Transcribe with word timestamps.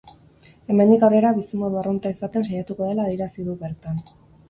Hemendik 0.73 1.05
aurrera 1.09 1.35
bizimodu 1.37 1.79
arrunta 1.83 2.15
izaten 2.17 2.51
saiatuko 2.51 2.91
dela 2.91 3.09
adierazi 3.09 3.51
du 3.53 3.61
bertan. 3.65 4.07